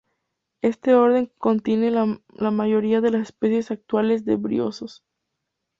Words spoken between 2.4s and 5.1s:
mayoría de las especies actuales de briozoos.